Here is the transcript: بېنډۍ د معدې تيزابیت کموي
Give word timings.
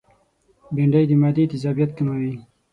بېنډۍ 0.75 1.03
د 1.07 1.11
معدې 1.21 1.43
تيزابیت 1.51 1.91
کموي 1.97 2.33